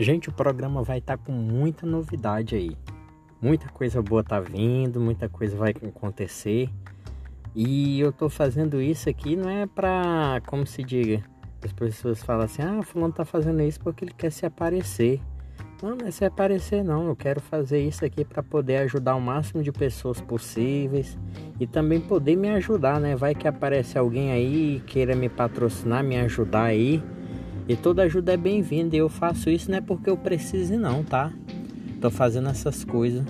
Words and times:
Gente, 0.00 0.30
o 0.30 0.32
programa 0.32 0.82
vai 0.82 0.96
estar 0.96 1.18
tá 1.18 1.22
com 1.22 1.30
muita 1.30 1.84
novidade 1.86 2.54
aí. 2.54 2.74
Muita 3.38 3.68
coisa 3.68 4.00
boa 4.00 4.24
tá 4.24 4.40
vindo, 4.40 4.98
muita 4.98 5.28
coisa 5.28 5.54
vai 5.54 5.72
acontecer. 5.72 6.70
E 7.54 8.00
eu 8.00 8.10
tô 8.10 8.30
fazendo 8.30 8.80
isso 8.80 9.10
aqui 9.10 9.36
não 9.36 9.50
é 9.50 9.66
pra, 9.66 10.40
como 10.46 10.66
se 10.66 10.82
diga, 10.82 11.22
as 11.62 11.70
pessoas 11.74 12.22
falam 12.22 12.46
assim: 12.46 12.62
"Ah, 12.62 12.82
fulano 12.82 13.12
tá 13.12 13.26
fazendo 13.26 13.60
isso 13.60 13.78
porque 13.78 14.06
ele 14.06 14.14
quer 14.16 14.32
se 14.32 14.46
aparecer". 14.46 15.20
Não, 15.82 15.94
não 15.94 16.06
é 16.06 16.10
se 16.10 16.24
aparecer 16.24 16.82
não, 16.82 17.06
eu 17.06 17.14
quero 17.14 17.38
fazer 17.38 17.86
isso 17.86 18.02
aqui 18.02 18.24
para 18.24 18.42
poder 18.42 18.78
ajudar 18.78 19.14
o 19.16 19.20
máximo 19.20 19.62
de 19.62 19.70
pessoas 19.70 20.18
possíveis 20.18 21.18
e 21.58 21.66
também 21.66 22.00
poder 22.00 22.36
me 22.36 22.48
ajudar, 22.48 22.98
né? 22.98 23.14
Vai 23.14 23.34
que 23.34 23.46
aparece 23.46 23.98
alguém 23.98 24.32
aí 24.32 24.82
queira 24.86 25.14
me 25.14 25.28
patrocinar, 25.28 26.02
me 26.02 26.18
ajudar 26.18 26.64
aí. 26.64 27.02
E 27.68 27.76
toda 27.76 28.02
ajuda 28.02 28.32
é 28.32 28.36
bem-vinda. 28.36 28.96
E 28.96 28.98
eu 28.98 29.08
faço 29.08 29.50
isso 29.50 29.70
não 29.70 29.78
é 29.78 29.80
porque 29.80 30.10
eu 30.10 30.16
precise 30.16 30.76
não, 30.76 31.04
tá? 31.04 31.32
Tô 32.00 32.10
fazendo 32.10 32.48
essas 32.48 32.84
coisas. 32.84 33.24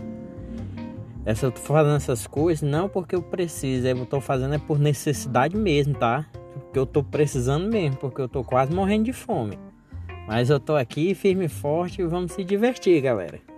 Essa 1.24 1.46
eu 1.46 1.52
tô 1.52 1.60
fazendo 1.60 1.96
essas 1.96 2.26
coisas 2.26 2.68
não 2.68 2.88
porque 2.88 3.14
eu 3.14 3.22
preciso, 3.22 3.86
eu 3.86 4.06
tô 4.06 4.20
fazendo 4.20 4.54
é 4.54 4.58
por 4.58 4.78
necessidade 4.78 5.56
mesmo, 5.56 5.94
tá? 5.94 6.26
Porque 6.54 6.78
eu 6.78 6.86
tô 6.86 7.02
precisando 7.02 7.70
mesmo, 7.70 7.96
porque 7.96 8.20
eu 8.20 8.28
tô 8.28 8.42
quase 8.42 8.72
morrendo 8.72 9.04
de 9.04 9.12
fome. 9.12 9.58
Mas 10.26 10.48
eu 10.48 10.58
tô 10.58 10.76
aqui 10.76 11.14
firme 11.14 11.44
e 11.44 11.48
forte 11.48 12.00
e 12.00 12.06
vamos 12.06 12.32
se 12.32 12.42
divertir, 12.42 13.00
galera. 13.02 13.49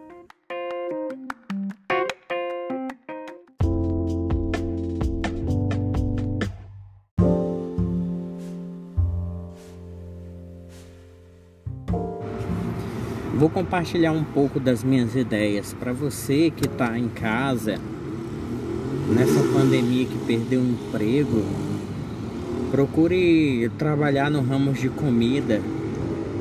Vou 13.43 13.51
compartilhar 13.51 14.13
um 14.13 14.23
pouco 14.23 14.61
das 14.61 14.85
minhas 14.85 15.17
ideias 15.17 15.75
para 15.75 15.93
você 15.93 16.49
que 16.49 16.65
está 16.65 16.97
em 16.97 17.09
casa 17.09 17.77
nessa 19.09 19.41
pandemia 19.53 20.07
que 20.07 20.17
perdeu 20.19 20.61
o 20.61 20.65
emprego. 20.65 21.43
Procure 22.71 23.69
trabalhar 23.77 24.31
no 24.31 24.43
ramo 24.43 24.73
de 24.73 24.89
comida. 24.89 25.61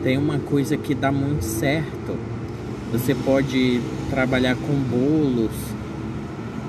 Tem 0.04 0.16
uma 0.16 0.38
coisa 0.38 0.78
que 0.78 0.94
dá 0.94 1.12
muito 1.12 1.44
certo. 1.44 2.16
Você 2.92 3.16
pode 3.16 3.82
trabalhar 4.12 4.56
com 4.56 4.74
bolos, 4.76 5.56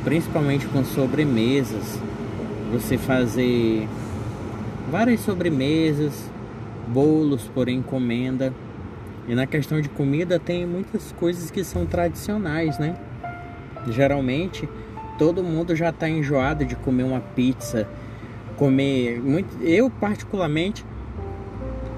principalmente 0.03 0.67
com 0.69 0.83
sobremesas. 0.83 2.01
Você 2.73 2.97
fazer 2.97 3.87
várias 4.91 5.21
sobremesas, 5.21 6.15
bolos 6.89 7.43
por 7.55 7.69
encomenda 7.69 8.51
e 9.29 9.35
na 9.35 9.47
questão 9.47 9.81
de 9.81 9.89
comida 9.89 10.39
tem 10.39 10.67
muitas 10.67 11.13
coisas 11.13 11.51
que 11.51 11.63
são 11.63 11.87
tradicionais, 11.87 12.79
né? 12.79 12.97
Geralmente 13.89 14.69
todo 15.19 15.43
mundo 15.43 15.77
já 15.77 15.91
está 15.91 16.09
enjoado 16.09 16.65
de 16.65 16.75
comer 16.75 17.05
uma 17.05 17.21
pizza, 17.21 17.87
comer 18.57 19.21
muito. 19.21 19.63
Eu 19.63 19.89
particularmente, 19.91 20.85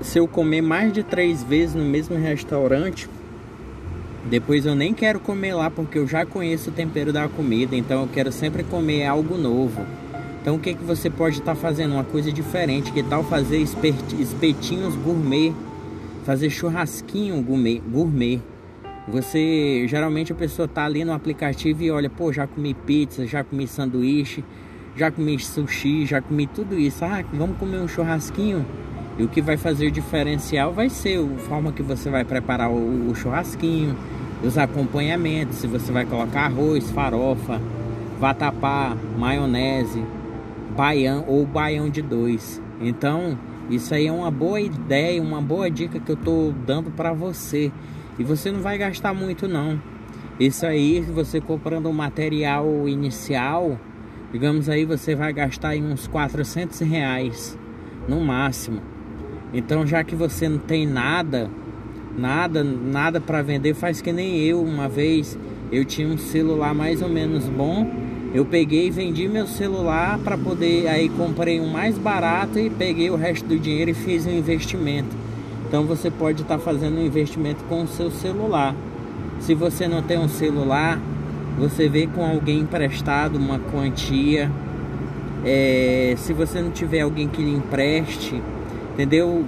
se 0.00 0.18
eu 0.18 0.28
comer 0.28 0.60
mais 0.60 0.92
de 0.92 1.02
três 1.02 1.42
vezes 1.42 1.74
no 1.74 1.84
mesmo 1.84 2.16
restaurante, 2.16 3.08
depois 4.26 4.66
eu 4.66 4.74
nem 4.74 4.92
quero 4.92 5.20
comer 5.20 5.54
lá 5.54 5.70
porque 5.70 5.98
eu 5.98 6.06
já 6.06 6.24
conheço 6.26 6.70
o 6.70 6.72
tempero 6.72 7.12
da 7.12 7.28
comida, 7.28 7.76
então 7.76 8.02
eu 8.02 8.08
quero 8.08 8.32
sempre 8.32 8.62
comer 8.62 9.06
algo 9.06 9.36
novo. 9.36 9.86
Então 10.40 10.56
o 10.56 10.58
que 10.58 10.74
que 10.74 10.84
você 10.84 11.08
pode 11.08 11.38
estar 11.38 11.54
tá 11.54 11.60
fazendo? 11.60 11.94
Uma 11.94 12.04
coisa 12.04 12.30
diferente, 12.30 12.92
que 12.92 13.02
tal 13.02 13.24
fazer 13.24 13.58
espetinhos 13.58 14.94
gourmet? 14.96 15.54
Fazer 16.24 16.50
churrasquinho 16.50 17.40
gourmet. 17.42 18.40
Você 19.06 19.86
geralmente 19.86 20.32
a 20.32 20.34
pessoa 20.34 20.66
tá 20.66 20.84
ali 20.84 21.04
no 21.04 21.12
aplicativo 21.12 21.82
e 21.82 21.90
olha, 21.90 22.08
pô, 22.08 22.32
já 22.32 22.46
comi 22.46 22.72
pizza, 22.72 23.26
já 23.26 23.44
comi 23.44 23.68
sanduíche, 23.68 24.42
já 24.96 25.10
comi 25.10 25.38
sushi, 25.38 26.06
já 26.06 26.22
comi 26.22 26.46
tudo 26.46 26.78
isso. 26.78 27.04
Ah, 27.04 27.22
vamos 27.32 27.58
comer 27.58 27.78
um 27.78 27.86
churrasquinho. 27.86 28.64
E 29.18 29.22
o 29.22 29.28
que 29.28 29.40
vai 29.40 29.56
fazer 29.56 29.90
diferencial 29.90 30.72
vai 30.72 30.88
ser 30.88 31.20
a 31.20 31.38
forma 31.40 31.70
que 31.70 31.82
você 31.82 32.10
vai 32.10 32.24
preparar 32.24 32.70
o, 32.70 33.10
o 33.10 33.14
churrasquinho, 33.14 33.94
os 34.42 34.58
acompanhamentos, 34.58 35.58
se 35.58 35.66
você 35.66 35.92
vai 35.92 36.04
colocar 36.04 36.46
arroz, 36.46 36.90
farofa, 36.90 37.60
vatapá, 38.18 38.96
maionese, 39.18 40.02
baião 40.74 41.24
ou 41.28 41.44
baião 41.44 41.88
de 41.88 42.02
dois. 42.02 42.60
Então, 42.80 43.38
isso 43.70 43.94
aí 43.94 44.06
é 44.06 44.12
uma 44.12 44.30
boa 44.30 44.60
ideia, 44.60 45.22
uma 45.22 45.40
boa 45.40 45.70
dica 45.70 45.98
que 45.98 46.12
eu 46.12 46.16
tô 46.16 46.52
dando 46.66 46.90
para 46.90 47.12
você. 47.12 47.72
E 48.18 48.24
você 48.24 48.50
não 48.50 48.60
vai 48.60 48.76
gastar 48.76 49.14
muito 49.14 49.48
não. 49.48 49.80
Isso 50.38 50.66
aí, 50.66 51.00
você 51.00 51.40
comprando 51.40 51.86
o 51.86 51.92
material 51.92 52.88
inicial, 52.88 53.78
digamos 54.32 54.68
aí, 54.68 54.84
você 54.84 55.14
vai 55.14 55.32
gastar 55.32 55.70
aí 55.70 55.82
uns 55.82 56.06
400 56.06 56.80
reais 56.80 57.58
no 58.08 58.20
máximo. 58.20 58.80
Então, 59.52 59.86
já 59.86 60.02
que 60.02 60.14
você 60.14 60.48
não 60.48 60.58
tem 60.58 60.86
nada, 60.86 61.50
nada, 62.18 62.62
nada 62.62 63.20
para 63.20 63.42
vender, 63.42 63.74
faz 63.74 64.00
que 64.00 64.12
nem 64.12 64.40
eu. 64.40 64.62
Uma 64.62 64.88
vez 64.88 65.38
eu 65.70 65.84
tinha 65.84 66.08
um 66.08 66.18
celular 66.18 66.74
mais 66.74 67.00
ou 67.00 67.08
menos 67.08 67.48
bom 67.48 67.88
eu 68.34 68.44
peguei 68.44 68.88
e 68.88 68.90
vendi 68.90 69.28
meu 69.28 69.46
celular 69.46 70.18
para 70.18 70.36
poder 70.36 70.88
aí 70.88 71.08
comprei 71.08 71.60
um 71.60 71.68
mais 71.68 71.96
barato 71.96 72.58
e 72.58 72.68
peguei 72.68 73.08
o 73.08 73.14
resto 73.14 73.46
do 73.46 73.56
dinheiro 73.56 73.92
e 73.92 73.94
fiz 73.94 74.26
um 74.26 74.32
investimento. 74.32 75.16
Então 75.68 75.84
você 75.84 76.10
pode 76.10 76.42
estar 76.42 76.58
tá 76.58 76.60
fazendo 76.60 76.98
um 76.98 77.06
investimento 77.06 77.62
com 77.68 77.84
o 77.84 77.86
seu 77.86 78.10
celular. 78.10 78.74
Se 79.38 79.54
você 79.54 79.86
não 79.86 80.02
tem 80.02 80.18
um 80.18 80.26
celular, 80.26 81.00
você 81.56 81.88
vê 81.88 82.08
com 82.08 82.24
alguém 82.24 82.58
emprestado 82.58 83.36
uma 83.36 83.60
quantia. 83.60 84.50
É, 85.44 86.14
se 86.18 86.32
você 86.32 86.60
não 86.60 86.72
tiver 86.72 87.02
alguém 87.02 87.28
que 87.28 87.40
lhe 87.40 87.54
empreste, 87.54 88.42
entendeu? 88.94 89.44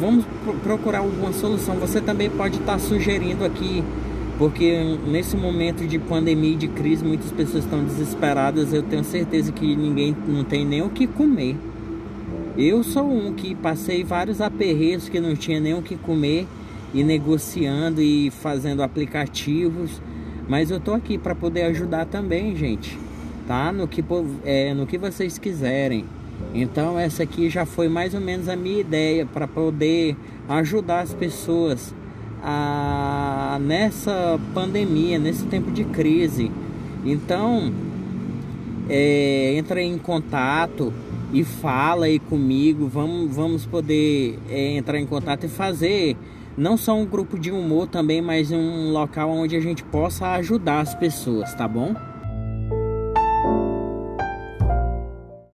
Vamos 0.00 0.24
procurar 0.62 1.00
alguma 1.00 1.30
solução. 1.34 1.74
Você 1.74 2.00
também 2.00 2.30
pode 2.30 2.56
estar 2.56 2.72
tá 2.72 2.78
sugerindo 2.78 3.44
aqui 3.44 3.84
porque 4.42 4.76
nesse 5.06 5.36
momento 5.36 5.86
de 5.86 6.00
pandemia 6.00 6.54
e 6.54 6.56
de 6.56 6.66
crise, 6.66 7.04
muitas 7.04 7.30
pessoas 7.30 7.62
estão 7.62 7.84
desesperadas. 7.84 8.72
Eu 8.72 8.82
tenho 8.82 9.04
certeza 9.04 9.52
que 9.52 9.76
ninguém 9.76 10.16
não 10.26 10.42
tem 10.42 10.66
nem 10.66 10.82
o 10.82 10.90
que 10.90 11.06
comer. 11.06 11.56
Eu 12.58 12.82
sou 12.82 13.08
um 13.08 13.34
que 13.34 13.54
passei 13.54 14.02
vários 14.02 14.40
aperreios 14.40 15.08
que 15.08 15.20
não 15.20 15.36
tinha 15.36 15.60
nem 15.60 15.74
o 15.74 15.80
que 15.80 15.94
comer 15.94 16.48
e 16.92 17.04
negociando 17.04 18.02
e 18.02 18.32
fazendo 18.32 18.82
aplicativos. 18.82 20.02
Mas 20.48 20.72
eu 20.72 20.80
tô 20.80 20.92
aqui 20.92 21.16
para 21.16 21.36
poder 21.36 21.62
ajudar 21.66 22.06
também, 22.06 22.56
gente. 22.56 22.98
Tá? 23.46 23.70
No 23.70 23.86
que, 23.86 24.04
é, 24.44 24.74
no 24.74 24.88
que 24.88 24.98
vocês 24.98 25.38
quiserem. 25.38 26.04
Então 26.52 26.98
essa 26.98 27.22
aqui 27.22 27.48
já 27.48 27.64
foi 27.64 27.88
mais 27.88 28.12
ou 28.12 28.20
menos 28.20 28.48
a 28.48 28.56
minha 28.56 28.80
ideia 28.80 29.24
para 29.24 29.46
poder 29.46 30.16
ajudar 30.48 31.02
as 31.02 31.14
pessoas 31.14 31.94
a, 32.42 33.58
nessa 33.60 34.38
pandemia, 34.52 35.18
nesse 35.18 35.44
tempo 35.46 35.70
de 35.70 35.84
crise. 35.84 36.50
Então, 37.04 37.72
é, 38.88 39.54
entra 39.56 39.80
em 39.80 39.96
contato 39.98 40.92
e 41.32 41.44
fala 41.44 42.06
aí 42.06 42.18
comigo. 42.18 42.86
Vamos, 42.88 43.34
vamos 43.34 43.66
poder 43.66 44.38
é, 44.50 44.76
entrar 44.76 44.98
em 44.98 45.06
contato 45.06 45.44
e 45.44 45.48
fazer 45.48 46.16
não 46.56 46.76
só 46.76 46.94
um 46.94 47.06
grupo 47.06 47.38
de 47.38 47.50
humor 47.50 47.86
também, 47.86 48.20
mas 48.20 48.50
um 48.50 48.90
local 48.92 49.30
onde 49.30 49.56
a 49.56 49.60
gente 49.60 49.82
possa 49.84 50.32
ajudar 50.32 50.80
as 50.80 50.94
pessoas, 50.94 51.54
tá 51.54 51.66
bom? 51.66 51.94